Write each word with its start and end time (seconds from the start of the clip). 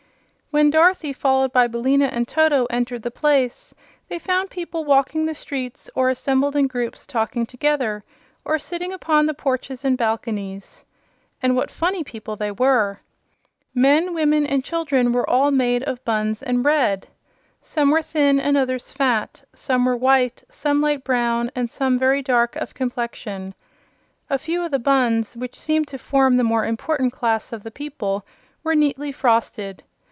When 0.53 0.69
Dorothy, 0.69 1.13
followed 1.13 1.53
by 1.53 1.67
Billina 1.67 2.07
and 2.07 2.27
Toto, 2.27 2.65
entered 2.65 3.03
the 3.03 3.09
place, 3.09 3.73
they 4.09 4.19
found 4.19 4.49
people 4.49 4.83
walking 4.83 5.25
the 5.25 5.33
streets 5.33 5.89
or 5.95 6.09
assembled 6.09 6.57
in 6.57 6.67
groups 6.67 7.07
talking 7.07 7.45
together, 7.45 8.03
or 8.43 8.59
sitting 8.59 8.91
upon 8.91 9.25
the 9.27 9.33
porches 9.33 9.85
and 9.85 9.97
balconies. 9.97 10.83
And 11.41 11.55
what 11.55 11.71
funny 11.71 12.03
people 12.03 12.35
they 12.35 12.51
were! 12.51 12.99
Men, 13.73 14.13
women 14.13 14.45
and 14.45 14.61
children 14.61 15.13
were 15.13 15.27
all 15.29 15.51
made 15.51 15.83
of 15.83 16.03
buns 16.03 16.43
and 16.43 16.61
bread. 16.61 17.07
Some 17.61 17.89
were 17.89 18.01
thin 18.01 18.37
and 18.37 18.57
others 18.57 18.91
fat; 18.91 19.43
some 19.55 19.85
were 19.85 19.95
white, 19.95 20.43
some 20.49 20.81
light 20.81 21.05
brown 21.05 21.49
and 21.55 21.69
some 21.69 21.97
very 21.97 22.21
dark 22.21 22.57
of 22.57 22.73
complexion. 22.73 23.55
A 24.29 24.37
few 24.37 24.65
of 24.65 24.71
the 24.71 24.79
buns, 24.79 25.37
which 25.37 25.55
seemed 25.57 25.87
to 25.87 25.97
form 25.97 26.35
the 26.35 26.43
more 26.43 26.65
important 26.65 27.13
class 27.13 27.53
of 27.53 27.63
the 27.63 27.71
people, 27.71 28.25
were 28.65 28.75
neatly 28.75 29.13
frosted. 29.13 29.81